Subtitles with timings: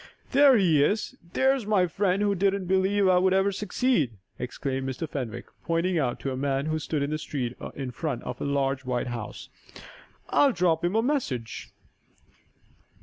[0.31, 1.15] "There he is!
[1.33, 5.07] There's my friend who didn't believe I would ever succeed!" exclaimed Mr.
[5.07, 8.83] Fenwick, pointing to a man who stood in the street in front of a large,
[8.83, 9.49] white house.
[10.29, 11.69] "I'll drop him a message!"